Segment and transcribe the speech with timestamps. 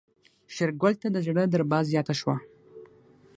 [0.53, 2.35] شېرګل ته د زړه دربا زياته شوه.